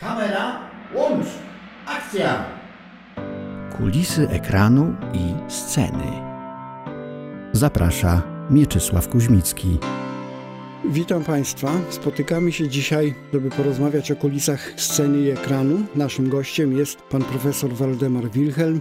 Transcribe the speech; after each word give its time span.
Kamera, 0.00 0.60
łącz, 0.94 1.26
akcja! 1.86 2.44
Kulisy 3.76 4.28
ekranu 4.28 4.94
i 5.12 5.50
sceny. 5.50 6.04
Zaprasza 7.52 8.22
Mieczysław 8.50 9.08
Kuźmicki. 9.08 9.78
Witam 10.84 11.24
Państwa. 11.24 11.72
Spotykamy 11.90 12.52
się 12.52 12.68
dzisiaj, 12.68 13.14
żeby 13.32 13.50
porozmawiać 13.50 14.10
o 14.10 14.16
kulisach 14.16 14.72
sceny 14.76 15.18
i 15.18 15.30
ekranu. 15.30 15.78
Naszym 15.94 16.28
gościem 16.28 16.76
jest 16.76 17.02
pan 17.02 17.22
profesor 17.22 17.72
Waldemar 17.72 18.30
Wilhelm. 18.30 18.80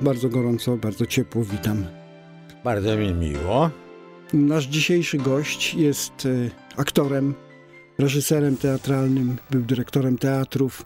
Bardzo 0.00 0.28
gorąco, 0.28 0.76
bardzo 0.76 1.06
ciepło 1.06 1.44
witam. 1.44 1.86
Bardzo 2.64 2.96
mi 2.96 3.14
miło. 3.14 3.70
Nasz 4.32 4.64
dzisiejszy 4.64 5.18
gość 5.18 5.74
jest 5.74 6.26
e, 6.26 6.28
aktorem, 6.80 7.34
reżyserem 8.00 8.56
teatralnym, 8.56 9.36
był 9.50 9.62
dyrektorem 9.62 10.18
teatrów. 10.18 10.84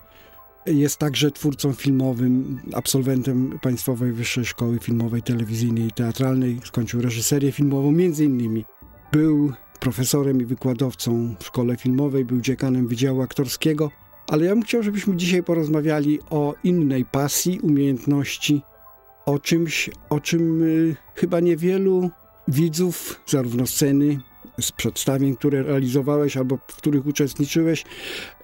Jest 0.66 0.96
także 0.96 1.30
twórcą 1.30 1.72
filmowym, 1.72 2.60
absolwentem 2.74 3.58
Państwowej 3.62 4.12
Wyższej 4.12 4.44
Szkoły 4.44 4.78
Filmowej, 4.78 5.22
Telewizyjnej 5.22 5.86
i 5.86 5.92
Teatralnej. 5.92 6.60
Skończył 6.64 7.02
reżyserię 7.02 7.52
filmową, 7.52 7.92
między 7.92 8.24
innymi 8.24 8.64
był 9.12 9.52
profesorem 9.80 10.40
i 10.40 10.44
wykładowcą 10.44 11.34
w 11.40 11.44
szkole 11.44 11.76
filmowej, 11.76 12.24
był 12.24 12.40
dziekanem 12.40 12.88
Wydziału 12.88 13.22
Aktorskiego, 13.22 13.90
ale 14.28 14.44
ja 14.44 14.50
bym 14.50 14.62
chciał, 14.62 14.82
żebyśmy 14.82 15.16
dzisiaj 15.16 15.42
porozmawiali 15.42 16.18
o 16.30 16.54
innej 16.64 17.04
pasji, 17.04 17.60
umiejętności, 17.60 18.62
o 19.26 19.38
czymś, 19.38 19.90
o 20.10 20.20
czym 20.20 20.62
y, 20.62 20.96
chyba 21.14 21.40
niewielu 21.40 22.10
widzów, 22.48 23.20
zarówno 23.26 23.66
sceny, 23.66 24.20
z 24.60 24.72
przedstawień, 24.72 25.36
które 25.36 25.62
realizowałeś 25.62 26.36
albo 26.36 26.56
w 26.56 26.76
których 26.76 27.06
uczestniczyłeś, 27.06 27.84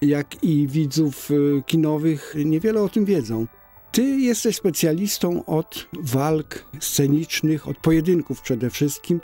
jak 0.02 0.44
i 0.44 0.68
widzów 0.68 1.30
y, 1.30 1.62
kinowych, 1.66 2.34
niewiele 2.44 2.82
o 2.82 2.88
tym 2.88 3.04
wiedzą. 3.04 3.46
Ty 3.92 4.02
jesteś 4.02 4.56
specjalistą 4.56 5.44
od 5.44 5.88
walk 6.02 6.64
scenicznych, 6.80 7.68
od 7.68 7.78
pojedynków 7.78 8.40
przede 8.40 8.70
wszystkim. 8.70 9.20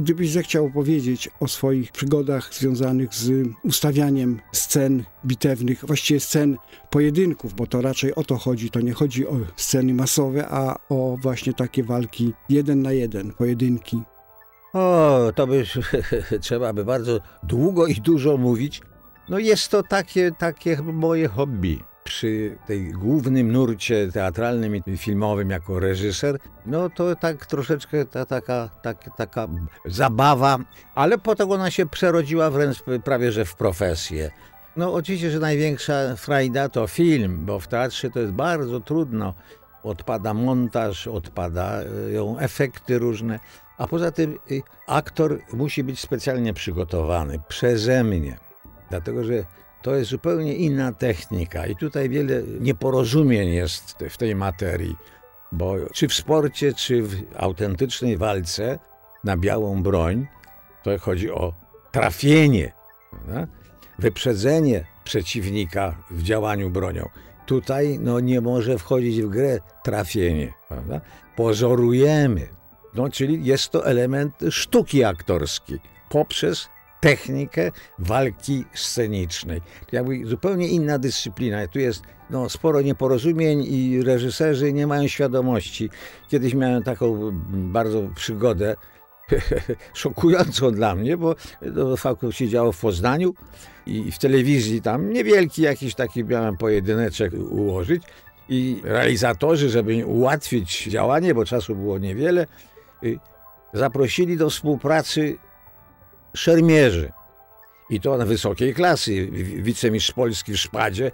Gdybyś 0.00 0.30
zechciał 0.30 0.66
opowiedzieć 0.66 1.28
o 1.40 1.48
swoich 1.48 1.92
przygodach 1.92 2.54
związanych 2.54 3.14
z 3.14 3.48
ustawianiem 3.64 4.40
scen 4.52 5.04
bitewnych, 5.26 5.84
właściwie 5.86 6.20
scen 6.20 6.56
pojedynków, 6.90 7.54
bo 7.54 7.66
to 7.66 7.80
raczej 7.80 8.14
o 8.14 8.24
to 8.24 8.36
chodzi, 8.36 8.70
to 8.70 8.80
nie 8.80 8.92
chodzi 8.92 9.26
o 9.26 9.36
sceny 9.56 9.94
masowe, 9.94 10.48
a 10.48 10.78
o 10.88 11.16
właśnie 11.22 11.54
takie 11.54 11.84
walki 11.84 12.32
jeden 12.48 12.82
na 12.82 12.92
jeden, 12.92 13.32
pojedynki. 13.32 14.02
O, 14.72 15.32
to 15.34 15.46
by 15.46 15.64
trzeba 16.40 16.72
by 16.72 16.84
bardzo 16.84 17.20
długo 17.42 17.86
i 17.86 17.94
dużo 17.94 18.36
mówić. 18.36 18.82
No 19.28 19.38
jest 19.38 19.70
to 19.70 19.82
takie, 19.82 20.32
takie 20.38 20.82
moje 20.82 21.28
hobby. 21.28 21.80
Przy 22.04 22.56
tej 22.66 22.92
głównym 22.92 23.52
nurcie 23.52 24.12
teatralnym 24.12 24.76
i 24.76 24.96
filmowym 24.96 25.50
jako 25.50 25.80
reżyser, 25.80 26.38
no 26.66 26.90
to 26.90 27.16
tak 27.16 27.46
troszeczkę 27.46 28.04
ta, 28.04 28.26
taka, 28.26 28.68
tak, 28.82 29.16
taka 29.16 29.48
zabawa, 29.86 30.58
ale 30.94 31.18
potem 31.18 31.50
ona 31.50 31.70
się 31.70 31.86
przerodziła 31.86 32.50
wręcz 32.50 32.82
prawie 33.04 33.32
że 33.32 33.44
w 33.44 33.54
profesję. 33.54 34.30
No 34.76 34.94
oczywiście, 34.94 35.30
że 35.30 35.38
największa 35.38 36.16
frajda 36.16 36.68
to 36.68 36.86
film, 36.86 37.46
bo 37.46 37.60
w 37.60 37.68
teatrze 37.68 38.10
to 38.10 38.20
jest 38.20 38.32
bardzo 38.32 38.80
trudno. 38.80 39.34
Odpada 39.82 40.34
montaż, 40.34 41.06
odpadają 41.06 42.38
efekty 42.38 42.98
różne, 42.98 43.40
a 43.78 43.86
poza 43.86 44.10
tym 44.10 44.38
y, 44.50 44.62
aktor 44.86 45.38
musi 45.52 45.84
być 45.84 46.00
specjalnie 46.00 46.54
przygotowany 46.54 47.40
przeze 47.48 48.04
mnie, 48.04 48.38
dlatego 48.90 49.24
że 49.24 49.44
to 49.82 49.94
jest 49.94 50.10
zupełnie 50.10 50.54
inna 50.54 50.92
technika 50.92 51.66
i 51.66 51.76
tutaj 51.76 52.08
wiele 52.08 52.42
nieporozumień 52.60 53.48
jest 53.48 53.94
w 54.10 54.16
tej 54.16 54.34
materii, 54.34 54.96
bo 55.52 55.74
czy 55.92 56.08
w 56.08 56.14
sporcie, 56.14 56.74
czy 56.74 57.02
w 57.02 57.22
autentycznej 57.36 58.16
walce 58.16 58.78
na 59.24 59.36
białą 59.36 59.82
broń, 59.82 60.26
to 60.82 60.98
chodzi 60.98 61.30
o 61.30 61.54
trafienie, 61.92 62.72
prawda? 63.10 63.46
wyprzedzenie 63.98 64.84
przeciwnika 65.04 65.96
w 66.10 66.22
działaniu 66.22 66.70
bronią. 66.70 67.08
Tutaj 67.50 67.98
no, 68.00 68.20
nie 68.20 68.40
może 68.40 68.78
wchodzić 68.78 69.22
w 69.22 69.28
grę 69.28 69.58
trafienie, 69.84 70.52
prawda? 70.68 71.00
Pozorujemy, 71.36 72.48
no, 72.94 73.08
czyli 73.08 73.44
jest 73.44 73.68
to 73.68 73.86
element 73.86 74.34
sztuki 74.50 75.04
aktorskiej 75.04 75.80
poprzez 76.08 76.68
technikę 77.00 77.70
walki 77.98 78.64
scenicznej. 78.74 79.60
To 79.60 79.96
jakby 79.96 80.26
zupełnie 80.26 80.68
inna 80.68 80.98
dyscyplina. 80.98 81.66
Tu 81.68 81.78
jest 81.78 82.02
no, 82.30 82.48
sporo 82.48 82.80
nieporozumień 82.80 83.64
i 83.68 84.02
reżyserzy 84.02 84.72
nie 84.72 84.86
mają 84.86 85.08
świadomości. 85.08 85.90
Kiedyś 86.28 86.54
miałem 86.54 86.82
taką 86.82 87.30
bardzo 87.52 88.08
przygodę, 88.14 88.76
szokującą 89.94 90.72
dla 90.72 90.94
mnie, 90.94 91.16
bo 91.16 91.34
to 91.74 91.96
faku 91.96 92.32
się 92.32 92.48
działo 92.48 92.72
w 92.72 92.80
Poznaniu 92.80 93.34
i 93.86 94.12
w 94.12 94.18
telewizji 94.18 94.82
tam 94.82 95.12
niewielki 95.12 95.62
jakiś 95.62 95.94
taki 95.94 96.24
miałem 96.24 96.56
pojedyneczek 96.56 97.32
ułożyć 97.50 98.02
i 98.48 98.80
realizatorzy, 98.84 99.70
żeby 99.70 100.06
ułatwić 100.06 100.84
działanie, 100.84 101.34
bo 101.34 101.44
czasu 101.44 101.76
było 101.76 101.98
niewiele, 101.98 102.46
zaprosili 103.74 104.36
do 104.36 104.50
współpracy 104.50 105.36
szermierzy. 106.34 107.12
I 107.90 108.00
to 108.00 108.16
na 108.16 108.26
wysokiej 108.26 108.74
klasy. 108.74 109.26
Wicemistrz 109.56 110.12
Polski 110.12 110.52
w 110.52 110.56
szpadzie. 110.56 111.12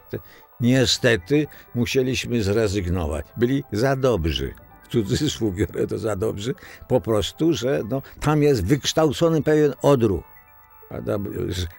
Niestety 0.60 1.46
musieliśmy 1.74 2.42
zrezygnować. 2.42 3.26
Byli 3.36 3.64
za 3.72 3.96
dobrzy. 3.96 4.54
W 4.86 4.92
cudzysłów 4.92 5.54
biorę 5.56 5.86
to 5.86 5.98
za 5.98 6.16
dobrzy. 6.16 6.54
Po 6.88 7.00
prostu, 7.00 7.52
że 7.52 7.82
no, 7.90 8.02
tam 8.20 8.42
jest 8.42 8.64
wykształcony 8.64 9.42
pewien 9.42 9.74
odruch. 9.82 10.24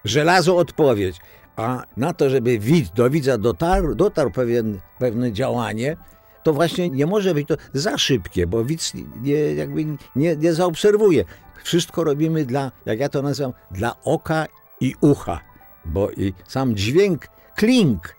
Żelazo 0.06 0.57
odpowiedź. 0.57 1.17
A 1.56 1.84
na 1.97 2.13
to, 2.13 2.29
żeby 2.29 2.59
widz, 2.59 2.91
do 2.91 3.09
widza 3.09 3.38
dotarł, 3.38 3.96
dotarł 3.96 4.31
pewien, 4.31 4.79
pewne 5.00 5.31
działanie, 5.34 5.97
to 6.44 6.53
właśnie 6.53 6.90
nie 6.90 7.06
może 7.06 7.34
być 7.34 7.47
to 7.47 7.56
za 7.73 7.97
szybkie, 7.97 8.47
bo 8.47 8.66
widz 8.66 8.94
nie, 9.22 9.34
jakby 9.34 9.85
nie, 10.16 10.35
nie 10.35 10.53
zaobserwuje. 10.53 11.25
Wszystko 11.63 12.03
robimy 12.03 12.46
dla, 12.46 12.72
jak 12.85 13.00
ja 13.00 13.09
to 13.09 13.22
nazywam, 13.22 13.53
dla 13.72 13.96
oka 14.03 14.46
i 14.81 14.96
ucha, 15.01 15.40
bo 15.85 16.12
i 16.12 16.34
sam 16.47 16.75
dźwięk, 16.75 17.28
klink, 17.56 18.16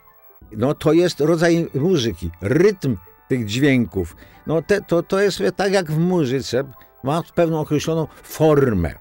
no 0.52 0.74
to 0.74 0.92
jest 0.92 1.20
rodzaj 1.20 1.66
muzyki, 1.74 2.30
rytm 2.40 2.96
tych 3.28 3.44
dźwięków. 3.44 4.16
No 4.46 4.62
te, 4.62 4.80
to, 4.82 5.02
to 5.02 5.20
jest 5.20 5.42
tak 5.56 5.72
jak 5.72 5.92
w 5.92 5.98
muzyce, 5.98 6.64
ma 7.04 7.22
pewną 7.34 7.60
określoną 7.60 8.06
formę 8.22 8.94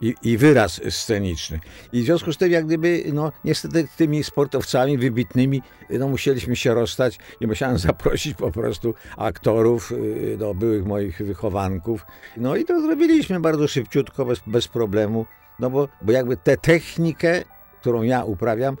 i, 0.00 0.14
i, 0.22 0.36
wyraz 0.36 0.80
sceniczny. 0.90 1.60
I 1.92 2.02
w 2.02 2.04
związku 2.04 2.32
z 2.32 2.36
tym, 2.36 2.52
jak 2.52 2.66
gdyby, 2.66 3.04
no 3.12 3.32
niestety 3.44 3.88
tymi 3.96 4.24
sportowcami 4.24 4.98
wybitnymi, 4.98 5.62
no 5.90 6.08
musieliśmy 6.08 6.56
się 6.56 6.74
rozstać 6.74 7.18
i 7.40 7.46
musiałem 7.46 7.78
zaprosić 7.88 8.34
po 8.34 8.50
prostu 8.50 8.94
aktorów, 9.16 9.92
no, 10.38 10.54
byłych 10.54 10.86
moich 10.86 11.18
wychowanków. 11.18 12.06
No 12.36 12.56
i 12.56 12.64
to 12.64 12.80
zrobiliśmy 12.80 13.40
bardzo 13.40 13.68
szybciutko, 13.68 14.24
bez, 14.24 14.40
bez 14.46 14.68
problemu, 14.68 15.26
no 15.58 15.70
bo, 15.70 15.88
bo 16.02 16.12
jakby 16.12 16.36
tę 16.36 16.56
technikę, 16.56 17.42
którą 17.80 18.02
ja 18.02 18.24
uprawiam, 18.24 18.76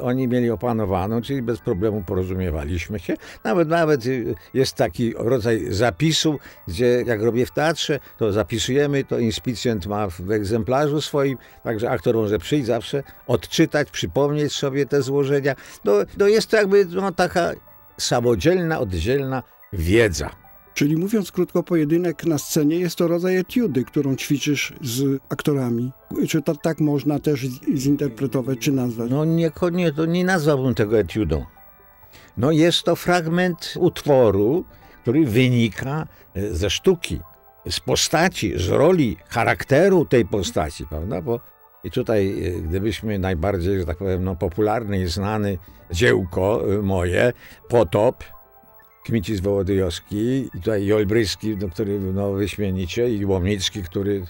oni 0.00 0.28
mieli 0.28 0.50
opanowaną, 0.50 1.22
czyli 1.22 1.42
bez 1.42 1.60
problemu 1.60 2.02
porozumiewaliśmy 2.06 2.98
się. 2.98 3.14
Nawet, 3.44 3.68
nawet 3.68 4.06
y, 4.06 4.34
jest 4.54 4.74
taki 4.74 5.14
rodzaj 5.16 5.66
zapisu, 5.70 6.38
gdzie 6.68 7.02
jak 7.06 7.22
robię 7.22 7.46
w 7.46 7.50
teatrze, 7.50 8.00
to 8.18 8.32
zapisujemy, 8.32 9.04
to 9.04 9.18
inspicjent 9.18 9.86
ma 9.86 10.08
w 10.08 10.30
egzemplarzu 10.30 11.00
swoim, 11.00 11.38
także 11.62 11.90
aktor 11.90 12.14
może 12.14 12.38
przyjść 12.38 12.66
zawsze, 12.66 13.02
odczytać, 13.26 13.90
przypomnieć 13.90 14.52
sobie 14.52 14.86
te 14.86 15.02
złożenia. 15.02 15.54
No, 15.84 15.92
no 16.18 16.28
jest 16.28 16.50
to 16.50 16.56
jakby 16.56 16.84
no, 16.84 17.12
taka 17.12 17.52
samodzielna, 17.98 18.78
oddzielna 18.78 19.42
wiedza. 19.72 20.47
Czyli 20.78 20.96
mówiąc 20.96 21.32
krótko, 21.32 21.62
pojedynek 21.62 22.24
na 22.24 22.38
scenie 22.38 22.76
jest 22.76 22.96
to 22.96 23.08
rodzaj 23.08 23.36
etiudy, 23.36 23.84
którą 23.84 24.16
ćwiczysz 24.16 24.72
z 24.82 25.22
aktorami. 25.28 25.92
Czy 26.28 26.42
to 26.42 26.56
tak 26.56 26.80
można 26.80 27.18
też 27.18 27.46
zinterpretować, 27.76 28.58
czy 28.58 28.72
nazwać? 28.72 29.10
No 29.10 29.24
nie, 29.24 29.50
nie, 29.72 29.92
to 29.92 30.06
nie 30.06 30.24
nazwałbym 30.24 30.74
tego 30.74 30.98
etiudą. 30.98 31.44
No 32.36 32.50
jest 32.50 32.82
to 32.82 32.96
fragment 32.96 33.74
utworu, 33.78 34.64
który 35.02 35.26
wynika 35.26 36.06
e, 36.34 36.54
ze 36.54 36.70
sztuki, 36.70 37.20
z 37.70 37.80
postaci, 37.80 38.58
z 38.58 38.68
roli, 38.68 39.16
charakteru 39.28 40.04
tej 40.04 40.26
postaci, 40.26 40.86
prawda? 40.86 41.22
Bo 41.22 41.40
i 41.84 41.90
tutaj, 41.90 42.44
e, 42.46 42.50
gdybyśmy 42.60 43.18
najbardziej, 43.18 43.78
że 43.78 43.86
tak 43.86 43.96
powiem, 43.96 44.24
no, 44.24 44.36
popularny 44.36 45.00
i 45.00 45.06
znany 45.06 45.58
dziełko 45.90 46.74
e, 46.74 46.82
moje, 46.82 47.32
Potop, 47.68 48.24
Kmicis 49.08 49.40
Wołodyjowski 49.40 50.16
i 50.16 50.50
tutaj 50.50 50.86
Jolbryski, 50.86 51.56
no, 51.56 51.68
który 51.68 52.00
no, 52.00 52.32
wyśmienicie 52.32 53.14
i 53.14 53.24
Łomnicki, 53.24 53.82
który 53.82 54.24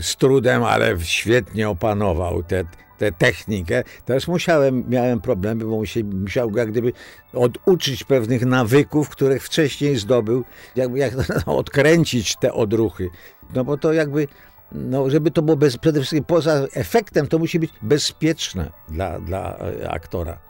z 0.00 0.16
trudem, 0.16 0.64
ale 0.64 0.96
świetnie 1.00 1.68
opanował 1.68 2.42
te 2.42 2.64
tę 2.98 3.12
technikę, 3.12 3.84
też 4.04 4.28
musiałem, 4.28 4.84
miałem 4.88 5.20
problemy, 5.20 5.64
bo 5.64 5.82
musiał 6.04 6.50
go 6.50 6.58
jak 6.58 6.70
gdyby 6.70 6.92
oduczyć 7.32 8.04
pewnych 8.04 8.46
nawyków, 8.46 9.08
których 9.08 9.44
wcześniej 9.44 9.96
zdobył, 9.96 10.44
jakby 10.76 10.98
jak 10.98 11.14
odkręcić 11.46 12.36
te 12.36 12.52
odruchy. 12.52 13.08
No 13.54 13.64
bo 13.64 13.78
to 13.78 13.92
jakby, 13.92 14.28
no 14.72 15.10
żeby 15.10 15.30
to 15.30 15.42
było 15.42 15.56
bez, 15.56 15.76
przede 15.76 16.00
wszystkim 16.00 16.24
poza 16.24 16.66
efektem, 16.74 17.26
to 17.26 17.38
musi 17.38 17.58
być 17.58 17.70
bezpieczne 17.82 18.70
dla, 18.88 19.20
dla 19.20 19.58
e, 19.58 19.90
aktora. 19.90 20.47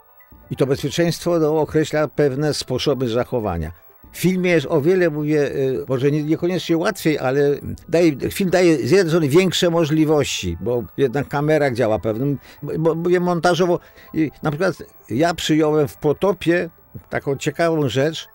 I 0.51 0.55
to 0.55 0.65
bezpieczeństwo 0.65 1.39
no, 1.39 1.59
określa 1.59 2.07
pewne 2.07 2.53
sposoby 2.53 3.09
zachowania. 3.09 3.71
W 4.11 4.17
filmie 4.17 4.51
jest 4.51 4.67
o 4.69 4.81
wiele, 4.81 5.09
mówię, 5.09 5.55
y, 5.55 5.85
może 5.87 6.11
nie, 6.11 6.23
niekoniecznie 6.23 6.77
łatwiej, 6.77 7.19
ale 7.19 7.59
daje, 7.89 8.31
film 8.31 8.49
daje 8.49 8.77
z 8.77 8.91
jednej 8.91 9.07
strony 9.07 9.29
większe 9.29 9.69
możliwości, 9.69 10.57
bo 10.61 10.83
jednak 10.97 11.27
kamera 11.27 11.71
działa 11.71 11.99
pewnym, 11.99 12.37
bo 12.79 12.95
mówię 12.95 13.19
montażowo. 13.19 13.79
I 14.13 14.31
na 14.43 14.51
przykład 14.51 14.75
ja 15.09 15.33
przyjąłem 15.33 15.87
w 15.87 15.97
Potopie 15.97 16.69
taką 17.09 17.37
ciekawą 17.37 17.89
rzecz, 17.89 18.27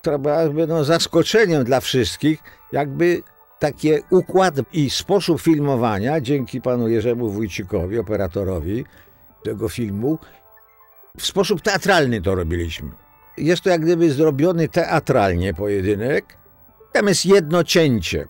która 0.00 0.18
była 0.18 0.38
no, 0.68 0.84
zaskoczeniem 0.84 1.64
dla 1.64 1.80
wszystkich, 1.80 2.42
jakby 2.72 3.22
takie 3.58 4.02
układ 4.10 4.54
i 4.72 4.90
sposób 4.90 5.40
filmowania, 5.40 6.20
dzięki 6.20 6.60
panu 6.60 6.88
Jerzemu 6.88 7.28
Wójcikowi, 7.28 7.98
operatorowi 7.98 8.84
tego 9.44 9.68
filmu, 9.68 10.18
w 11.18 11.26
sposób 11.26 11.60
teatralny 11.60 12.22
to 12.22 12.34
robiliśmy. 12.34 12.90
Jest 13.36 13.62
to 13.62 13.70
jak 13.70 13.80
gdyby 13.80 14.12
zrobiony 14.12 14.68
teatralnie 14.68 15.54
pojedynek. 15.54 16.36
Tam 16.92 17.08
jest 17.08 17.26
jedno 17.26 17.64
cięcie 17.64 18.26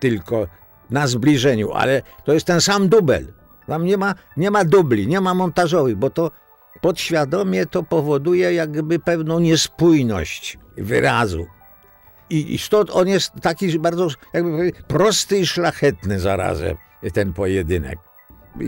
tylko 0.00 0.46
na 0.90 1.06
zbliżeniu, 1.06 1.72
ale 1.72 2.02
to 2.24 2.32
jest 2.32 2.46
ten 2.46 2.60
sam 2.60 2.88
dubel. 2.88 3.32
Tam 3.66 3.84
nie 3.84 3.96
ma, 3.96 4.14
nie 4.36 4.50
ma 4.50 4.64
dubli, 4.64 5.06
nie 5.06 5.20
ma 5.20 5.34
montażowych, 5.34 5.96
bo 5.96 6.10
to 6.10 6.30
podświadomie 6.80 7.66
to 7.66 7.82
powoduje 7.82 8.54
jakby 8.54 8.98
pewną 8.98 9.38
niespójność 9.38 10.58
wyrazu. 10.76 11.46
I, 12.30 12.54
I 12.54 12.58
stąd 12.58 12.90
on 12.90 13.08
jest 13.08 13.32
taki 13.42 13.78
bardzo 13.78 14.08
jakby 14.32 14.72
prosty 14.88 15.38
i 15.38 15.46
szlachetny 15.46 16.20
zarazem, 16.20 16.76
ten 17.12 17.32
pojedynek 17.32 17.98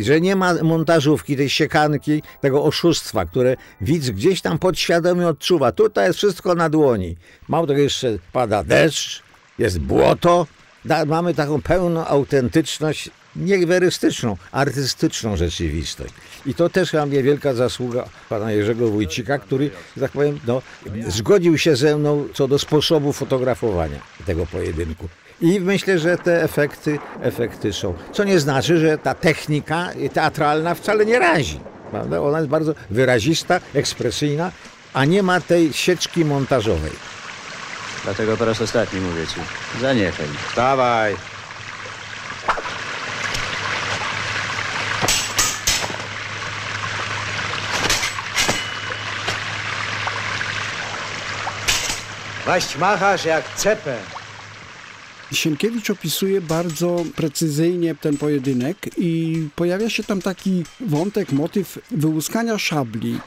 że 0.01 0.21
nie 0.21 0.37
ma 0.37 0.55
montażówki, 0.63 1.37
tej 1.37 1.51
siekanki, 1.51 2.23
tego 2.41 2.65
oszustwa, 2.65 3.25
które 3.25 3.57
widz 3.81 4.11
gdzieś 4.11 4.41
tam 4.41 4.59
podświadomie 4.59 5.29
odczuwa. 5.29 5.73
Tutaj 5.73 6.07
jest 6.07 6.19
wszystko 6.19 6.55
na 6.55 6.71
dłoni. 6.71 7.17
Mało 7.49 7.67
tego 7.67 7.81
jeszcze 7.81 8.19
pada 8.33 8.65
deszcz, 8.65 9.23
jest 9.59 9.79
błoto. 9.79 10.47
Da, 10.85 11.05
mamy 11.05 11.35
taką 11.35 11.63
pełną 11.63 12.07
autentyczność, 12.07 13.11
niewerystyczną, 13.37 14.37
artystyczną 14.53 15.37
rzeczywistość. 15.37 16.15
I 16.47 16.55
to 16.55 16.69
też 16.69 16.91
chyba 16.91 17.07
mnie 17.07 17.23
wielka 17.23 17.55
zasługa 17.55 18.09
pana 18.29 18.53
Jerzego 18.53 18.91
Wójcika, 18.91 19.39
który, 19.39 19.71
że 19.97 20.03
tak 20.03 20.11
powiem, 20.11 20.41
no, 20.47 20.63
zgodził 21.09 21.59
się 21.59 21.77
ze 21.77 21.97
mną 21.97 22.29
co 22.35 22.49
do 22.49 22.59
sposobu 22.59 23.13
fotografowania 23.13 23.99
tego 24.27 24.47
pojedynku. 24.47 25.09
I 25.43 25.61
myślę, 25.61 25.99
że 25.99 26.19
te 26.19 26.43
efekty, 26.43 26.99
efekty 27.23 27.73
są. 27.73 27.95
Co 28.13 28.25
nie 28.25 28.41
znaczy, 28.41 28.79
że 28.79 28.99
ta 28.99 29.15
technika 29.15 29.89
teatralna 30.13 30.75
wcale 30.75 31.07
nie 31.07 31.19
razi. 31.19 31.61
Prawda? 31.91 32.21
Ona 32.21 32.39
jest 32.39 32.51
bardzo 32.51 32.75
wyrazista, 32.91 33.61
ekspresyjna, 33.75 34.53
a 34.93 35.05
nie 35.05 35.23
ma 35.23 35.41
tej 35.41 35.73
sieczki 35.73 36.25
montażowej. 36.25 36.93
Dlatego 38.05 38.37
po 38.37 38.45
raz 38.45 38.61
ostatni 38.61 39.01
mówię 39.01 39.27
ci. 39.27 39.41
Zaniechaj. 39.81 40.27
Dawaj. 40.57 41.17
Waść 52.47 52.77
machasz 52.77 53.25
jak 53.25 53.45
cepę. 53.55 54.22
Sienkiewicz 55.33 55.91
opisuje 55.91 56.41
bardzo 56.41 57.05
precyzyjnie 57.17 57.95
ten 57.95 58.17
pojedynek 58.17 58.77
i 58.97 59.43
pojawia 59.57 59.91
się 59.91 60.03
tam 60.05 60.23
taki 60.23 60.65
wątek, 60.81 61.33
motyw 61.33 61.79
wyłuskania 61.91 62.59
szabli. 62.59 63.19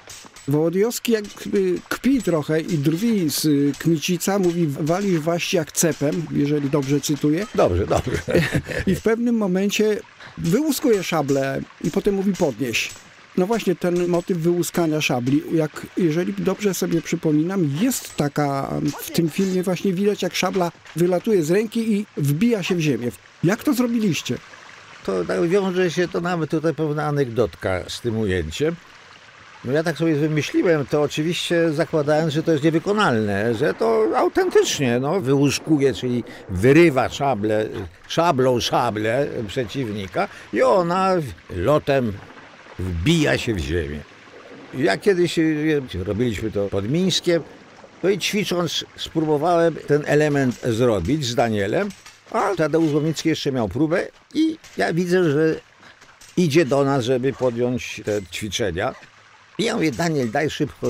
Wołodyjowski 0.48 1.12
jakby 1.12 1.76
kpi 1.90 2.24
trochę 2.24 2.62
i 2.62 2.78
drwi 2.78 3.30
z 3.30 3.48
Kmicica, 3.78 4.40
mówi 4.40 4.68
walisz 4.68 5.20
właśnie 5.20 5.58
jak 5.58 5.72
cepem, 5.72 6.26
jeżeli 6.32 6.70
dobrze 6.70 7.02
cytuję. 7.02 7.48
Dobrze, 7.56 7.88
dobrze. 7.88 8.18
I 8.88 8.96
w 8.96 9.02
pewnym 9.02 9.36
momencie 9.36 10.00
wyłuskuje 10.38 11.04
szablę 11.04 11.62
i 11.84 11.92
potem 11.92 12.16
mówi 12.16 12.34
podnieś. 12.34 12.90
No 13.38 13.46
właśnie 13.46 13.76
ten 13.76 14.08
motyw 14.08 14.38
wyłuskania 14.38 15.02
szabli, 15.02 15.44
jak 15.54 15.88
jeżeli 15.98 16.34
dobrze 16.34 16.74
sobie 16.74 17.02
przypominam, 17.02 17.70
jest 17.82 18.16
taka 18.16 18.72
w 19.02 19.12
tym 19.12 19.30
filmie 19.30 19.64
właśnie 19.64 19.94
widać 19.94 20.22
jak 20.22 20.36
szabla 20.36 20.72
wylatuje 20.96 21.44
z 21.44 21.52
ręki 21.52 21.94
i 21.94 22.06
wbija 22.18 22.64
się 22.64 22.76
w 22.76 22.80
ziemię. 22.80 23.12
Jak 23.44 23.64
to 23.64 23.74
zrobiliście? 23.74 24.38
To 25.06 25.26
tak 25.26 25.48
wiąże 25.48 25.92
się 25.92 26.08
to 26.08 26.22
nawet 26.22 26.50
tutaj 26.50 26.74
pewna 26.74 27.04
anegdotka 27.04 27.84
z 27.88 28.02
tym 28.02 28.20
ujęciem. 28.20 28.76
No 29.66 29.72
ja 29.72 29.84
tak 29.84 29.98
sobie 29.98 30.16
wymyśliłem, 30.16 30.86
to 30.86 31.02
oczywiście 31.02 31.72
zakładając, 31.72 32.34
że 32.34 32.44
to 32.44 32.52
jest 32.52 32.64
niewykonalne, 32.64 33.56
że 33.56 33.74
to 33.74 34.08
autentycznie 34.16 35.00
no, 35.00 35.22
wyłuskuje, 35.22 35.94
czyli 35.94 36.24
wyrywa 36.50 37.10
szable, 37.10 37.66
szablą 38.08 38.60
szable 38.60 39.28
przeciwnika 39.48 40.28
i 40.54 40.62
ona 40.62 41.12
lotem 41.56 42.14
wbija 42.80 43.38
się 43.38 43.54
w 43.54 43.60
ziemię. 43.60 44.00
Ja 44.74 44.98
kiedyś 44.98 45.40
robiliśmy 46.06 46.52
to 46.52 46.68
pod 46.68 46.90
Mińskiem, 46.90 47.44
no 48.04 48.10
i 48.10 48.20
ćwicząc 48.20 48.86
spróbowałem 48.98 49.76
ten 49.88 50.04
element 50.06 50.62
zrobić 50.62 51.26
z 51.26 51.36
Danielem, 51.36 51.90
a 52.32 52.56
Tadeusz 52.56 52.94
Łomicki 52.94 53.30
jeszcze 53.30 53.52
miał 53.52 53.70
próbę 53.70 54.08
i 54.34 54.58
ja 54.78 54.94
widzę, 54.94 55.32
że 55.32 55.56
idzie 56.38 56.66
do 56.66 56.84
nas, 56.84 57.06
żeby 57.06 57.34
podjąć 57.34 58.02
te 58.06 58.22
ćwiczenia. 58.32 58.96
I 59.58 59.64
ja 59.64 59.76
mówię, 59.76 59.92
Daniel, 59.92 60.32
daj 60.32 60.50
szybko 60.50 60.88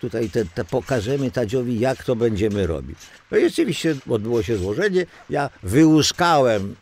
tutaj 0.00 0.30
te, 0.30 0.44
te 0.44 0.64
pokażemy 0.64 1.30
Tadziowi, 1.30 1.80
jak 1.80 2.04
to 2.04 2.16
będziemy 2.16 2.66
robić. 2.66 2.98
No 3.30 3.38
i 3.38 3.42
rzeczywiście 3.42 3.94
odbyło 4.08 4.42
się 4.42 4.56
złożenie, 4.56 5.06
ja 5.30 5.50
wyłuskałem 5.62 6.74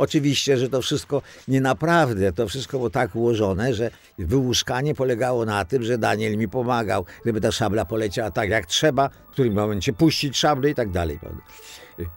Oczywiście, 0.00 0.56
że 0.56 0.68
to 0.68 0.82
wszystko 0.82 1.22
nie 1.48 1.60
naprawdę, 1.60 2.32
to 2.32 2.48
wszystko 2.48 2.78
było 2.78 2.90
tak 2.90 3.16
ułożone, 3.16 3.74
że 3.74 3.90
wyłuskanie 4.18 4.94
polegało 4.94 5.44
na 5.44 5.64
tym, 5.64 5.82
że 5.82 5.98
Daniel 5.98 6.36
mi 6.36 6.48
pomagał, 6.48 7.04
żeby 7.26 7.40
ta 7.40 7.52
szabla 7.52 7.84
poleciała 7.84 8.30
tak 8.30 8.50
jak 8.50 8.66
trzeba, 8.66 9.08
w 9.08 9.32
którym 9.32 9.54
momencie 9.54 9.92
puścić 9.92 10.36
szablę 10.36 10.70
i 10.70 10.74
tak 10.74 10.90
dalej. 10.90 11.18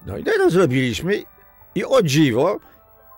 No 0.05 0.17
i 0.17 0.24
to 0.24 0.50
zrobiliśmy 0.50 1.24
i 1.75 1.86
o 1.86 2.01
dziwo, 2.01 2.60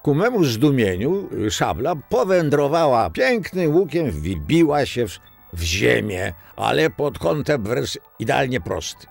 ku 0.03 0.15
memu 0.15 0.43
zdumieniu, 0.43 1.29
szabla 1.49 1.95
powędrowała 1.95 3.09
pięknym 3.09 3.75
łukiem, 3.75 4.11
wbiła 4.11 4.85
się 4.85 5.07
w, 5.07 5.19
w 5.53 5.61
ziemię, 5.61 6.33
ale 6.55 6.89
pod 6.89 7.19
kątem 7.19 7.63
wręcz 7.63 7.99
idealnie 8.19 8.61
prosty. 8.61 9.07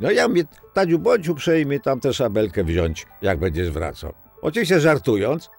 No 0.00 0.10
ja 0.10 0.28
mówię, 0.28 0.44
Tadziu, 0.72 0.98
bądź 0.98 1.28
uprzejmy 1.28 1.80
tam 1.80 2.00
tę 2.00 2.12
szabelkę 2.12 2.64
wziąć, 2.64 3.06
jak 3.22 3.38
będziesz 3.38 3.70
wracał. 3.70 4.23
Oczywiście 4.44 4.80
żartując. 4.80 5.50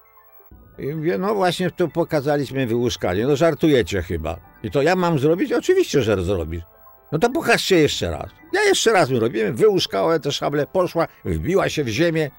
I 0.77 0.87
mówię, 0.87 1.17
no 1.17 1.35
właśnie 1.35 1.71
tu 1.71 1.89
pokazaliśmy 1.89 2.67
wyłuskanie. 2.67 3.25
No 3.27 3.35
żartujecie 3.35 4.01
chyba. 4.01 4.37
I 4.63 4.71
to 4.71 4.81
ja 4.81 4.95
mam 4.95 5.19
zrobić? 5.19 5.51
Oczywiście, 5.51 6.01
że 6.01 6.23
zrobisz. 6.23 6.63
No 7.11 7.19
to 7.19 7.29
pokażcie 7.29 7.79
jeszcze 7.79 8.11
raz. 8.11 8.29
Ja 8.53 8.63
jeszcze 8.63 8.93
raz 8.93 9.09
my 9.09 9.19
robimy. 9.19 9.53
Wyłuskałem 9.53 10.21
te 10.21 10.31
szable, 10.31 10.67
poszła, 10.67 11.07
wbiła 11.25 11.69
się 11.69 11.83
w 11.83 11.87
ziemię. 11.87 12.31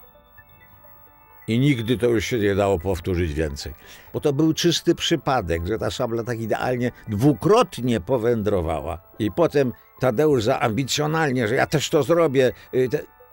I 1.49 1.59
nigdy 1.59 1.99
to 1.99 2.07
już 2.07 2.25
się 2.25 2.39
nie 2.39 2.55
dało 2.55 2.79
powtórzyć 2.79 3.35
więcej. 3.35 3.75
Bo 4.13 4.21
to 4.21 4.33
był 4.33 4.55
czysty 4.55 4.95
przypadek, 4.95 5.67
że 5.67 5.79
ta 5.79 5.91
szabla 5.91 6.25
tak 6.25 6.41
idealnie 6.41 6.93
dwukrotnie 7.09 8.01
powędrowała. 8.01 8.99
I 9.19 9.31
potem 9.31 9.73
Tadeusz 10.01 10.43
zaambicjonalnie, 10.45 11.49
że 11.49 11.55
ja 11.55 11.67
też 11.67 11.91
to 11.91 12.03
zrobię. 12.03 12.53
Y, 12.75 12.89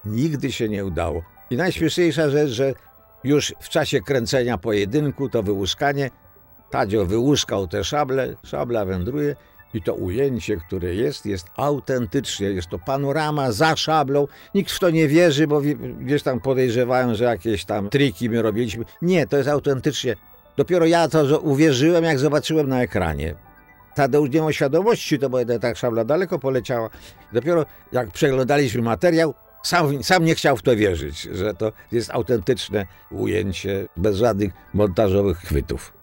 nigdy 0.05 0.51
się 0.51 0.69
nie 0.69 0.85
udało. 0.85 1.23
I 1.49 1.57
najśmieszniejsza 1.57 2.29
rzecz, 2.29 2.49
że 2.49 2.73
już 3.23 3.53
w 3.59 3.69
czasie 3.69 4.01
kręcenia 4.01 4.57
pojedynku, 4.57 5.29
to 5.29 5.43
wyłuskanie, 5.43 6.09
Tadzio 6.69 7.05
wyłuskał 7.05 7.67
te 7.67 7.83
szable, 7.83 8.35
szabla 8.43 8.85
wędruje 8.85 9.35
i 9.73 9.81
to 9.81 9.93
ujęcie, 9.93 10.57
które 10.57 10.95
jest, 10.95 11.25
jest 11.25 11.47
autentycznie, 11.55 12.47
jest 12.47 12.69
to 12.69 12.79
panorama 12.79 13.51
za 13.51 13.75
szablą. 13.75 14.27
Nikt 14.55 14.71
w 14.71 14.79
to 14.79 14.89
nie 14.89 15.07
wierzy, 15.07 15.47
bo 15.47 15.61
gdzieś 15.99 16.23
tam 16.23 16.39
podejrzewają, 16.39 17.15
że 17.15 17.23
jakieś 17.23 17.65
tam 17.65 17.89
triki 17.89 18.29
my 18.29 18.41
robiliśmy. 18.41 18.85
Nie, 19.01 19.27
to 19.27 19.37
jest 19.37 19.49
autentycznie. 19.49 20.15
Dopiero 20.57 20.85
ja 20.85 21.07
to 21.07 21.39
uwierzyłem, 21.39 22.03
jak 22.03 22.19
zobaczyłem 22.19 22.69
na 22.69 22.81
ekranie. 22.81 23.35
Tadeusz 23.95 24.29
nie 24.29 24.39
miał 24.39 24.53
świadomości, 24.53 25.19
to 25.19 25.29
bo 25.29 25.37
tak 25.61 25.77
szabla 25.77 26.05
daleko 26.05 26.39
poleciała. 26.39 26.89
Dopiero 27.33 27.65
jak 27.91 28.11
przeglądaliśmy 28.11 28.81
materiał, 28.81 29.33
sam, 29.63 30.03
sam 30.03 30.25
nie 30.25 30.35
chciał 30.35 30.57
w 30.57 30.61
to 30.61 30.75
wierzyć, 30.75 31.21
że 31.21 31.53
to 31.53 31.71
jest 31.91 32.11
autentyczne 32.11 32.85
ujęcie 33.11 33.87
bez 33.97 34.17
żadnych 34.17 34.53
montażowych 34.73 35.37
chwytów. 35.37 35.93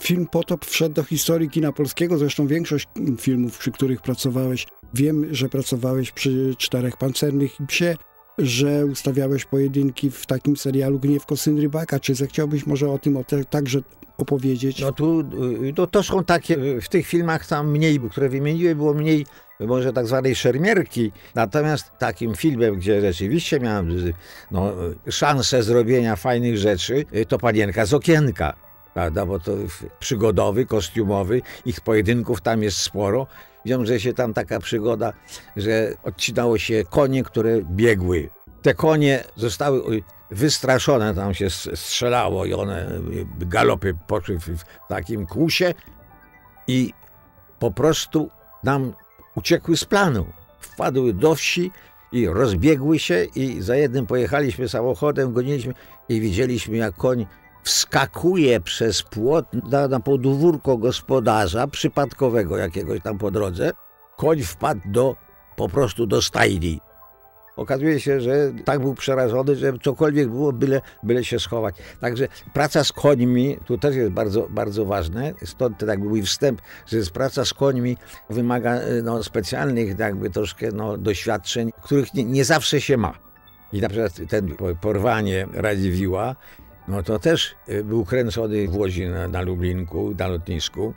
Film 0.00 0.26
Potop 0.26 0.64
wszedł 0.64 0.94
do 0.94 1.04
historii 1.04 1.50
kina 1.50 1.72
polskiego, 1.72 2.18
zresztą 2.18 2.46
większość 2.46 2.88
filmów, 3.18 3.58
przy 3.58 3.72
których 3.72 4.02
pracowałeś. 4.02 4.66
Wiem, 4.94 5.34
że 5.34 5.48
pracowałeś 5.48 6.12
przy 6.12 6.54
Czterech 6.58 6.96
Pancernych 6.96 7.60
i 7.60 7.66
Psie, 7.66 7.96
że 8.40 8.86
ustawiałeś 8.86 9.44
pojedynki 9.44 10.10
w 10.10 10.26
takim 10.26 10.56
serialu 10.56 10.98
Gniewko 10.98 11.36
Syn 11.36 11.60
Rybaka. 11.60 12.00
Czy 12.00 12.14
zechciałbyś 12.14 12.66
może 12.66 12.90
o 12.90 12.98
tym 12.98 13.16
o 13.16 13.24
te, 13.24 13.44
także 13.44 13.78
opowiedzieć? 14.18 14.80
No 14.80 14.92
tu 14.92 15.24
to, 15.74 15.86
to 15.86 16.02
są 16.02 16.24
takie, 16.24 16.58
y, 16.58 16.80
w 16.80 16.88
tych 16.88 17.06
filmach 17.06 17.46
tam 17.46 17.70
mniej, 17.70 18.00
które 18.10 18.28
wymieniłem, 18.28 18.76
było 18.76 18.94
mniej 18.94 19.26
może 19.60 19.92
tak 19.92 20.06
zwanej 20.06 20.34
szermierki. 20.34 21.12
Natomiast 21.34 21.90
takim 21.98 22.34
filmem, 22.34 22.78
gdzie 22.78 23.00
rzeczywiście 23.00 23.60
miałem 23.60 23.90
y, 23.90 24.14
no, 24.50 24.72
szansę 25.10 25.62
zrobienia 25.62 26.16
fajnych 26.16 26.58
rzeczy, 26.58 27.04
to 27.28 27.38
Panienka 27.38 27.86
z 27.86 27.94
okienka. 27.94 28.54
Prawda, 28.94 29.26
bo 29.26 29.38
to 29.38 29.52
przygodowy, 30.00 30.66
kostiumowy, 30.66 31.42
ich 31.66 31.80
pojedynków 31.80 32.40
tam 32.40 32.62
jest 32.62 32.76
sporo. 32.76 33.26
Wiąże 33.64 34.00
się 34.00 34.14
tam 34.14 34.34
taka 34.34 34.60
przygoda, 34.60 35.12
że 35.56 35.94
odcinało 36.04 36.58
się 36.58 36.84
konie, 36.90 37.24
które 37.24 37.62
biegły. 37.62 38.28
Te 38.62 38.74
konie 38.74 39.24
zostały 39.36 40.02
wystraszone, 40.30 41.14
tam 41.14 41.34
się 41.34 41.50
strzelało 41.74 42.44
i 42.44 42.52
one 42.54 43.00
galopy 43.40 43.94
poszły 44.06 44.38
w 44.38 44.64
takim 44.88 45.26
kłusie 45.26 45.74
i 46.66 46.92
po 47.58 47.70
prostu 47.70 48.30
nam 48.64 48.92
uciekły 49.34 49.76
z 49.76 49.84
planu. 49.84 50.26
Wpadły 50.60 51.12
do 51.12 51.34
wsi 51.34 51.72
i 52.12 52.28
rozbiegły 52.28 52.98
się 52.98 53.26
i 53.34 53.62
za 53.62 53.76
jednym 53.76 54.06
pojechaliśmy 54.06 54.68
samochodem, 54.68 55.32
goniliśmy 55.32 55.74
i 56.08 56.20
widzieliśmy 56.20 56.76
jak 56.76 56.94
koń 56.94 57.26
wskakuje 57.62 58.60
przez 58.60 59.02
płot 59.02 59.46
na, 59.70 59.88
na 59.88 60.00
podwórko 60.00 60.76
gospodarza, 60.76 61.66
przypadkowego 61.66 62.56
jakiegoś 62.56 63.00
tam 63.02 63.18
po 63.18 63.30
drodze. 63.30 63.70
Koń 64.16 64.42
wpadł 64.42 64.80
do, 64.84 65.16
po 65.56 65.68
prostu 65.68 66.06
do 66.06 66.22
stajni. 66.22 66.80
Okazuje 67.56 68.00
się, 68.00 68.20
że 68.20 68.52
tak 68.64 68.80
był 68.80 68.94
przerażony, 68.94 69.56
że 69.56 69.72
cokolwiek 69.82 70.28
było, 70.28 70.52
byle, 70.52 70.80
byle 71.02 71.24
się 71.24 71.38
schować. 71.38 71.74
Także 72.00 72.28
praca 72.52 72.84
z 72.84 72.92
końmi, 72.92 73.56
tu 73.66 73.78
też 73.78 73.96
jest 73.96 74.12
bardzo, 74.12 74.48
bardzo 74.50 74.84
ważne, 74.84 75.32
stąd 75.44 75.78
tak 75.86 75.98
mój 75.98 76.22
wstęp, 76.22 76.62
że 76.86 76.98
praca 77.12 77.44
z 77.44 77.54
końmi 77.54 77.96
wymaga 78.30 78.80
no, 79.02 79.22
specjalnych 79.22 79.98
jakby 79.98 80.30
troszkę 80.30 80.68
no, 80.72 80.96
doświadczeń, 80.96 81.72
których 81.82 82.14
nie, 82.14 82.24
nie 82.24 82.44
zawsze 82.44 82.80
się 82.80 82.96
ma. 82.96 83.14
I 83.72 83.80
na 83.80 83.88
przykład 83.88 84.12
ten 84.28 84.56
porwanie 84.80 85.46
Radziwiła, 85.52 86.36
no 86.90 87.02
to 87.02 87.18
też 87.18 87.54
y, 87.68 87.84
był 87.84 88.04
kręcony 88.04 88.68
w 88.68 88.76
Łodzi 88.76 89.06
na, 89.06 89.28
na 89.28 89.40
Lublinku, 89.40 90.14
na 90.18 90.28
lotnisku 90.28 90.94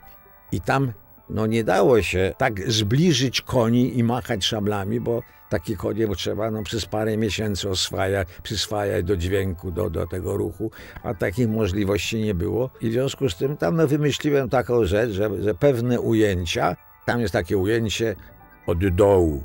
i 0.52 0.60
tam 0.60 0.92
no 1.30 1.46
nie 1.46 1.64
dało 1.64 2.02
się 2.02 2.34
tak 2.38 2.72
zbliżyć 2.72 3.40
koni 3.40 3.98
i 3.98 4.04
machać 4.04 4.44
szablami, 4.44 5.00
bo 5.00 5.22
takie 5.50 5.76
konie 5.76 6.08
trzeba 6.16 6.50
no, 6.50 6.62
przez 6.62 6.86
parę 6.86 7.16
miesięcy 7.16 7.70
oswajać, 7.70 8.28
przyswajać 8.42 9.04
do 9.04 9.16
dźwięku, 9.16 9.70
do, 9.70 9.90
do 9.90 10.06
tego 10.06 10.36
ruchu, 10.36 10.70
a 11.02 11.14
takich 11.14 11.48
możliwości 11.48 12.22
nie 12.22 12.34
było. 12.34 12.70
I 12.80 12.90
w 12.90 12.92
związku 12.92 13.28
z 13.28 13.36
tym 13.36 13.56
tam 13.56 13.76
no, 13.76 13.86
wymyśliłem 13.86 14.48
taką 14.48 14.84
rzecz, 14.84 15.10
że, 15.10 15.42
że 15.42 15.54
pewne 15.54 16.00
ujęcia, 16.00 16.76
tam 17.06 17.20
jest 17.20 17.32
takie 17.32 17.58
ujęcie 17.58 18.16
od 18.66 18.88
dołu, 18.88 19.42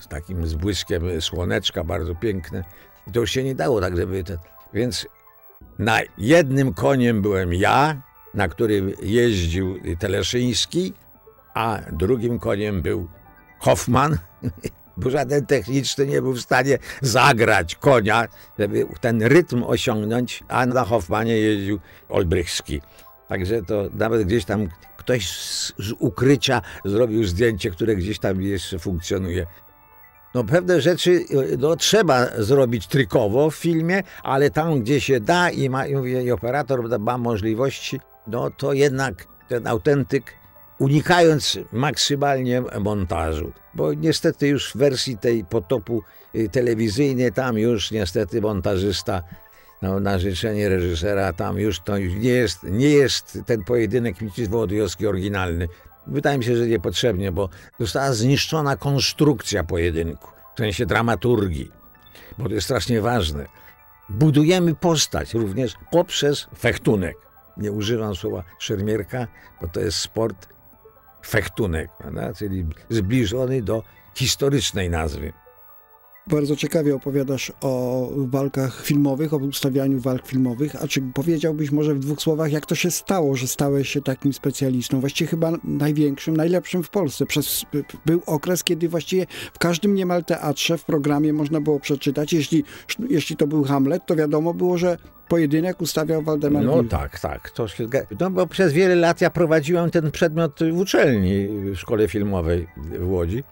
z 0.00 0.08
takim 0.08 0.46
zbłyskiem 0.46 1.20
słoneczka, 1.20 1.84
bardzo 1.84 2.14
piękne. 2.14 2.64
I 3.06 3.12
to 3.12 3.20
już 3.20 3.30
się 3.30 3.44
nie 3.44 3.54
dało 3.54 3.80
tak, 3.80 3.96
żeby... 3.96 4.24
Ten... 4.24 4.38
Więc 4.74 5.06
na 5.78 6.00
jednym 6.18 6.74
koniem 6.74 7.22
byłem 7.22 7.54
ja, 7.54 8.02
na 8.34 8.48
którym 8.48 8.92
jeździł 9.02 9.78
Teleszyński, 9.98 10.92
a 11.54 11.78
drugim 11.92 12.38
koniem 12.38 12.82
był 12.82 13.08
Hoffman, 13.58 14.18
bo 14.96 15.10
żaden 15.10 15.46
techniczny 15.46 16.06
nie 16.06 16.22
był 16.22 16.32
w 16.32 16.40
stanie 16.40 16.78
zagrać 17.02 17.74
konia, 17.74 18.28
żeby 18.58 18.86
ten 19.00 19.22
rytm 19.22 19.62
osiągnąć, 19.62 20.44
a 20.48 20.66
na 20.66 20.84
Hoffmanie 20.84 21.36
jeździł 21.36 21.78
Olbrychski. 22.08 22.80
Także 23.28 23.62
to 23.62 23.84
nawet 23.94 24.26
gdzieś 24.26 24.44
tam 24.44 24.68
ktoś 24.96 25.30
z, 25.30 25.72
z 25.78 25.92
ukrycia 25.98 26.62
zrobił 26.84 27.24
zdjęcie, 27.24 27.70
które 27.70 27.96
gdzieś 27.96 28.18
tam 28.18 28.42
jeszcze 28.42 28.78
funkcjonuje. 28.78 29.46
No 30.34 30.44
pewne 30.44 30.80
rzeczy 30.80 31.24
no, 31.58 31.76
trzeba 31.76 32.26
zrobić 32.38 32.86
trykowo 32.86 33.50
w 33.50 33.54
filmie, 33.54 34.02
ale 34.22 34.50
tam, 34.50 34.80
gdzie 34.80 35.00
się 35.00 35.20
da 35.20 35.50
i, 35.50 35.70
ma, 35.70 35.86
i 35.86 36.30
operator 36.30 37.00
ma 37.00 37.18
możliwości, 37.18 38.00
no 38.26 38.50
to 38.50 38.72
jednak 38.72 39.26
ten 39.48 39.66
autentyk 39.66 40.38
unikając 40.78 41.58
maksymalnie 41.72 42.62
montażu. 42.80 43.52
Bo 43.74 43.94
niestety 43.94 44.48
już 44.48 44.72
w 44.72 44.76
wersji 44.76 45.18
tej 45.18 45.44
potopu 45.44 46.02
y, 46.34 46.48
telewizyjnej, 46.48 47.32
tam 47.32 47.58
już 47.58 47.90
niestety 47.90 48.40
montażysta 48.40 49.22
no, 49.82 50.00
na 50.00 50.18
życzenie 50.18 50.68
reżysera, 50.68 51.32
tam 51.32 51.58
już 51.58 51.80
to 51.80 51.96
już 51.96 52.14
nie 52.14 52.30
jest, 52.30 52.62
nie 52.62 52.90
jest 52.90 53.38
ten 53.46 53.64
pojedynek 53.64 54.20
Micisz 54.20 54.48
Wołodyjowski 54.48 55.06
oryginalny. 55.06 55.68
Wydaje 56.08 56.38
mi 56.38 56.44
się, 56.44 56.56
że 56.56 56.66
niepotrzebnie, 56.66 57.32
bo 57.32 57.48
została 57.80 58.12
zniszczona 58.12 58.76
konstrukcja 58.76 59.64
pojedynku, 59.64 60.30
w 60.54 60.58
sensie 60.58 60.86
dramaturgii, 60.86 61.70
bo 62.38 62.48
to 62.48 62.54
jest 62.54 62.64
strasznie 62.64 63.00
ważne. 63.00 63.46
Budujemy 64.08 64.74
postać 64.74 65.34
również 65.34 65.74
poprzez 65.90 66.46
fechtunek. 66.58 67.16
Nie 67.56 67.72
używam 67.72 68.16
słowa 68.16 68.44
szermierka, 68.58 69.26
bo 69.60 69.68
to 69.68 69.80
jest 69.80 69.98
sport 69.98 70.48
fechtunek, 71.26 71.90
prawda? 71.98 72.34
czyli 72.34 72.66
zbliżony 72.90 73.62
do 73.62 73.82
historycznej 74.14 74.90
nazwy. 74.90 75.32
Bardzo 76.28 76.56
ciekawie 76.56 76.94
opowiadasz 76.94 77.52
o 77.60 78.08
walkach 78.16 78.84
filmowych, 78.84 79.34
o 79.34 79.36
ustawianiu 79.36 80.00
walk 80.00 80.26
filmowych. 80.26 80.82
A 80.82 80.88
czy 80.88 81.00
powiedziałbyś 81.14 81.70
może 81.70 81.94
w 81.94 81.98
dwóch 81.98 82.20
słowach, 82.20 82.52
jak 82.52 82.66
to 82.66 82.74
się 82.74 82.90
stało, 82.90 83.36
że 83.36 83.46
stałeś 83.46 83.88
się 83.88 84.00
takim 84.00 84.32
specjalistą? 84.32 85.00
Właściwie 85.00 85.30
chyba 85.30 85.52
największym, 85.64 86.36
najlepszym 86.36 86.82
w 86.82 86.90
Polsce. 86.90 87.26
Przez, 87.26 87.64
był 88.06 88.22
okres, 88.26 88.64
kiedy 88.64 88.88
właściwie 88.88 89.26
w 89.54 89.58
każdym 89.58 89.94
niemal 89.94 90.24
teatrze, 90.24 90.78
w 90.78 90.84
programie 90.84 91.32
można 91.32 91.60
było 91.60 91.80
przeczytać, 91.80 92.32
jeśli, 92.32 92.64
jeśli 93.08 93.36
to 93.36 93.46
był 93.46 93.64
Hamlet, 93.64 94.06
to 94.06 94.16
wiadomo 94.16 94.54
było, 94.54 94.78
że 94.78 94.98
pojedynek 95.28 95.80
ustawiał 95.80 96.22
Waldemar 96.22 96.64
No 96.64 96.74
Wilk. 96.74 96.90
tak, 96.90 97.20
tak. 97.20 97.50
To 97.50 97.68
się, 97.68 97.86
no 98.20 98.30
bo 98.30 98.46
przez 98.46 98.72
wiele 98.72 98.94
lat 98.94 99.20
ja 99.20 99.30
prowadziłem 99.30 99.90
ten 99.90 100.10
przedmiot 100.10 100.60
w 100.72 100.78
uczelni, 100.78 101.48
w 101.48 101.76
szkole 101.76 102.08
filmowej 102.08 102.66
w 102.76 103.10
Łodzi. 103.10 103.44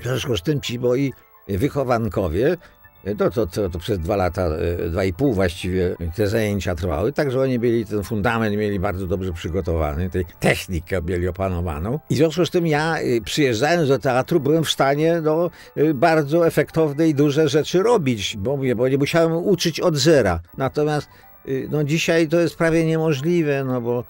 W 0.00 0.02
związku 0.02 0.36
z 0.36 0.42
tym 0.42 0.60
ci 0.60 0.78
moi 0.78 1.12
wychowankowie, 1.48 2.56
no 3.18 3.30
to, 3.30 3.46
to, 3.46 3.68
to 3.68 3.78
przez 3.78 3.98
dwa 3.98 4.16
lata, 4.16 4.46
e, 4.46 4.88
dwa 4.90 5.04
i 5.04 5.12
pół 5.12 5.32
właściwie 5.32 5.96
te 6.14 6.28
zajęcia 6.28 6.74
trwały, 6.74 7.12
także 7.12 7.40
oni 7.40 7.58
mieli 7.58 7.86
ten 7.86 8.02
fundament, 8.02 8.56
mieli 8.56 8.80
bardzo 8.80 9.06
dobrze 9.06 9.32
przygotowany, 9.32 10.10
tej 10.10 10.24
technikę 10.40 11.02
mieli 11.02 11.28
opanowaną. 11.28 11.98
I 12.10 12.14
w 12.14 12.16
związku 12.16 12.46
z 12.46 12.50
tym 12.50 12.66
ja 12.66 12.98
e, 12.98 13.20
przyjeżdżając 13.20 13.88
do 13.88 13.98
teatru 13.98 14.40
byłem 14.40 14.64
w 14.64 14.70
stanie 14.70 15.20
no, 15.20 15.50
e, 15.76 15.94
bardzo 15.94 16.46
efektowne 16.46 17.08
i 17.08 17.14
duże 17.14 17.48
rzeczy 17.48 17.82
robić, 17.82 18.36
bo, 18.36 18.58
bo 18.76 18.88
nie 18.88 18.98
musiałem 18.98 19.32
uczyć 19.32 19.80
od 19.80 19.96
zera. 19.96 20.40
Natomiast 20.58 21.08
no, 21.70 21.84
dzisiaj 21.84 22.28
to 22.28 22.40
jest 22.40 22.56
prawie 22.56 22.84
niemożliwe, 22.84 23.64
no 23.64 23.80
bo 23.80 24.04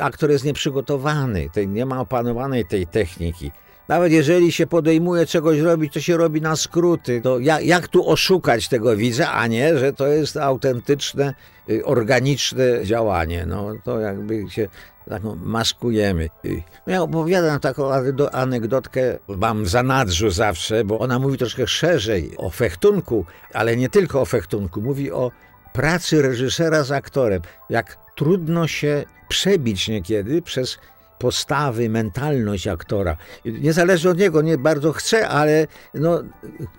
aktor 0.00 0.30
jest 0.30 0.44
nieprzygotowany, 0.44 1.48
nie 1.66 1.86
ma 1.86 2.00
opanowanej 2.00 2.64
tej 2.64 2.86
techniki. 2.86 3.50
Nawet 3.90 4.12
jeżeli 4.12 4.52
się 4.52 4.66
podejmuje 4.66 5.26
czegoś 5.26 5.58
robić, 5.58 5.92
to 5.92 6.00
się 6.00 6.16
robi 6.16 6.40
na 6.40 6.56
skróty. 6.56 7.20
To 7.20 7.38
jak, 7.38 7.64
jak 7.64 7.88
tu 7.88 8.10
oszukać 8.10 8.68
tego 8.68 8.96
widza, 8.96 9.32
a 9.32 9.46
nie, 9.46 9.78
że 9.78 9.92
to 9.92 10.06
jest 10.06 10.36
autentyczne, 10.36 11.34
y, 11.70 11.84
organiczne 11.84 12.64
działanie. 12.84 13.46
No 13.46 13.72
to 13.84 14.00
jakby 14.00 14.50
się 14.50 14.68
taką 15.08 15.36
maskujemy. 15.36 16.28
Y, 16.44 16.62
no 16.86 16.92
ja 16.92 17.02
opowiadam 17.02 17.60
taką 17.60 17.90
anegdotkę, 18.32 19.18
mam 19.28 19.64
w 19.64 19.68
zanadrzu 19.68 20.30
zawsze, 20.30 20.84
bo 20.84 20.98
ona 20.98 21.18
mówi 21.18 21.38
troszkę 21.38 21.66
szerzej 21.66 22.30
o 22.36 22.50
fechtunku, 22.50 23.24
ale 23.54 23.76
nie 23.76 23.88
tylko 23.88 24.20
o 24.20 24.24
fechtunku. 24.24 24.80
Mówi 24.80 25.12
o 25.12 25.30
pracy 25.72 26.22
reżysera 26.22 26.82
z 26.82 26.92
aktorem. 26.92 27.42
Jak 27.70 27.96
trudno 28.16 28.66
się 28.66 29.04
przebić 29.28 29.88
niekiedy 29.88 30.42
przez 30.42 30.78
postawy, 31.20 31.88
mentalność 31.88 32.66
aktora. 32.66 33.16
Nie 33.44 33.72
zależy 33.72 34.10
od 34.10 34.18
niego, 34.18 34.42
nie 34.42 34.58
bardzo 34.58 34.92
chce, 34.92 35.28
ale 35.28 35.66
no, 35.94 36.22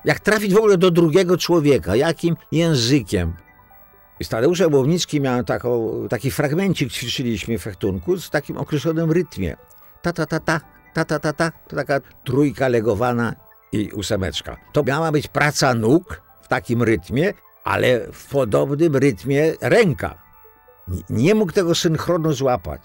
jak 0.05 0.19
trafić 0.19 0.53
w 0.53 0.57
ogóle 0.57 0.77
do 0.77 0.91
drugiego 0.91 1.38
człowieka, 1.38 1.95
jakim 1.95 2.36
językiem. 2.51 3.33
Z 4.24 4.29
Tadeuszem 4.29 4.74
Łownickim 4.74 5.24
miałem 5.24 5.45
taką, 5.45 5.91
taki 6.10 6.31
fragmencik, 6.31 6.91
ćwiczyliśmy 6.91 7.57
w 7.57 7.62
fechtunku 7.62 8.17
z 8.17 8.29
takim 8.29 8.57
określonym 8.57 9.12
rytmie. 9.12 9.57
Ta, 10.01 10.13
ta, 10.13 10.25
ta, 10.25 10.39
ta, 10.39 10.62
ta, 10.93 11.05
ta, 11.05 11.19
ta, 11.19 11.33
ta, 11.33 11.51
to 11.67 11.75
taka 11.75 12.00
trójka 12.24 12.67
legowana 12.67 13.36
i 13.71 13.91
ósemeczka. 13.91 14.57
To 14.74 14.83
miała 14.83 15.12
być 15.12 15.27
praca 15.27 15.74
nóg 15.74 16.21
w 16.41 16.48
takim 16.48 16.83
rytmie, 16.83 17.33
ale 17.63 18.12
w 18.13 18.27
podobnym 18.29 18.95
rytmie 18.95 19.53
ręka. 19.62 20.15
Nie 21.10 21.36
mógł 21.36 21.51
tego 21.51 21.75
synchronu 21.75 22.33
złapać. 22.33 22.81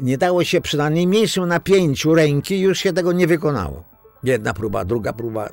Nie 0.00 0.18
dało 0.18 0.44
się 0.44 0.60
przy 0.60 0.76
najmniejszym 0.76 1.46
napięciu 1.46 2.14
ręki, 2.14 2.60
już 2.60 2.78
się 2.78 2.92
tego 2.92 3.12
nie 3.12 3.26
wykonało. 3.26 3.84
Jedna 4.22 4.54
próba, 4.54 4.84
druga 4.84 5.12
próba. 5.12 5.48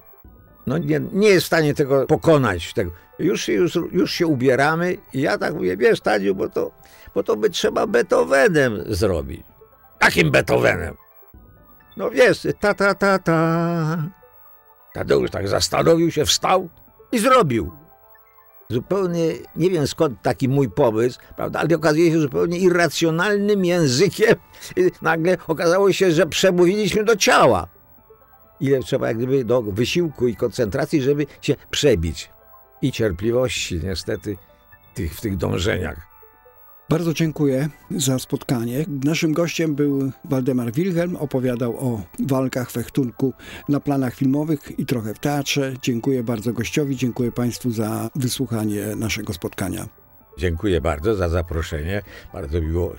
No 0.67 0.77
nie, 0.77 1.01
nie 1.13 1.27
jest 1.27 1.43
w 1.43 1.47
stanie 1.47 1.73
tego 1.73 2.05
pokonać. 2.05 2.73
Tego. 2.73 2.91
Już, 3.19 3.47
już, 3.47 3.75
już 3.91 4.11
się 4.11 4.27
ubieramy 4.27 4.97
i 5.13 5.21
ja 5.21 5.37
tak 5.37 5.53
mówię, 5.53 5.77
wiesz 5.77 6.01
Tadziu, 6.01 6.35
bo 6.35 6.49
to, 6.49 6.71
bo 7.15 7.23
to 7.23 7.35
by 7.35 7.49
trzeba 7.49 7.87
Beethovenem 7.87 8.83
zrobić. 8.87 9.43
Jakim 10.01 10.31
Beethovenem? 10.31 10.95
No 11.97 12.09
wiesz, 12.09 12.47
ta, 12.59 12.73
ta, 12.73 12.95
ta, 12.95 13.19
ta. 13.19 13.97
Tadeusz 14.93 15.31
tak 15.31 15.47
zastanowił 15.47 16.11
się, 16.11 16.25
wstał 16.25 16.69
i 17.11 17.19
zrobił. 17.19 17.71
Zupełnie, 18.71 19.33
nie 19.55 19.69
wiem 19.69 19.87
skąd 19.87 20.21
taki 20.21 20.49
mój 20.49 20.69
pomysł, 20.69 21.19
prawda, 21.35 21.59
ale 21.59 21.75
okazuje 21.75 22.11
się 22.11 22.19
zupełnie 22.19 22.59
irracjonalnym 22.59 23.65
językiem. 23.65 24.35
Nagle 25.01 25.37
okazało 25.47 25.93
się, 25.93 26.11
że 26.11 26.25
przemówiliśmy 26.25 27.03
do 27.03 27.15
ciała. 27.15 27.67
Ile 28.59 28.79
trzeba 28.79 29.07
jak 29.07 29.17
gdyby 29.17 29.45
do 29.45 29.61
wysiłku 29.61 30.27
i 30.27 30.35
koncentracji, 30.35 31.01
żeby 31.01 31.25
się 31.41 31.55
przebić. 31.71 32.29
I 32.81 32.91
cierpliwości 32.91 33.79
niestety 33.83 34.37
tych, 34.93 35.15
w 35.15 35.21
tych 35.21 35.37
dążeniach. 35.37 36.10
Bardzo 36.91 37.13
dziękuję 37.13 37.69
za 37.91 38.19
spotkanie. 38.19 38.85
Naszym 39.03 39.33
gościem 39.33 39.75
był 39.75 40.11
Waldemar 40.25 40.71
Wilhelm, 40.71 41.15
opowiadał 41.15 41.77
o 41.77 42.01
walkach, 42.27 42.71
fechtunku 42.71 43.33
na 43.69 43.79
planach 43.79 44.15
filmowych 44.15 44.79
i 44.79 44.85
trochę 44.85 45.13
w 45.13 45.19
teatrze. 45.19 45.73
Dziękuję 45.81 46.23
bardzo 46.23 46.53
gościowi, 46.53 46.95
dziękuję 46.95 47.31
Państwu 47.31 47.71
za 47.71 48.09
wysłuchanie 48.15 48.95
naszego 48.95 49.33
spotkania. 49.33 49.87
Dziękuję 50.37 50.81
bardzo 50.81 51.15
za 51.15 51.29
zaproszenie. 51.29 52.01
Bardzo 52.33 52.61
miło, 52.61 52.95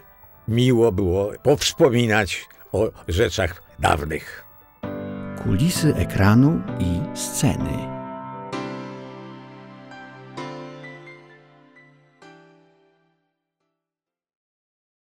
miło 0.48 0.92
było 0.92 1.32
powspominać 1.42 2.48
o 2.72 2.90
rzeczach 3.08 3.62
dawnych. 3.78 4.44
Kulisy 5.44 5.94
ekranu 5.94 6.60
i 6.80 7.16
sceny. 7.18 7.91